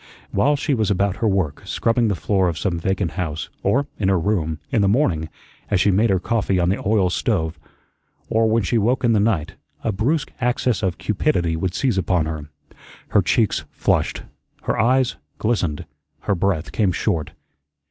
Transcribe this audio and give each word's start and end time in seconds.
While 0.31 0.55
she 0.55 0.73
was 0.73 0.89
about 0.89 1.17
her 1.17 1.27
work, 1.27 1.61
scrubbing 1.63 2.07
the 2.07 2.15
floor 2.15 2.47
of 2.49 2.57
some 2.57 2.79
vacant 2.79 3.11
house; 3.11 3.49
or 3.61 3.85
in 3.99 4.09
her 4.09 4.17
room, 4.19 4.57
in 4.71 4.81
the 4.81 4.87
morning, 4.87 5.29
as 5.69 5.79
she 5.79 5.91
made 5.91 6.09
her 6.09 6.19
coffee 6.19 6.57
on 6.59 6.69
the 6.69 6.81
oil 6.83 7.11
stove, 7.11 7.59
or 8.27 8.47
when 8.49 8.63
she 8.63 8.79
woke 8.79 9.03
in 9.03 9.13
the 9.13 9.19
night, 9.19 9.57
a 9.83 9.91
brusque 9.91 10.31
access 10.41 10.81
of 10.81 10.97
cupidity 10.97 11.55
would 11.55 11.75
seize 11.75 11.99
upon 11.99 12.25
her. 12.25 12.49
Her 13.09 13.21
cheeks 13.21 13.63
flushed, 13.69 14.23
her 14.63 14.79
eyes 14.79 15.17
glistened, 15.37 15.85
her 16.21 16.33
breath 16.33 16.71
came 16.71 16.91
short. 16.91 17.33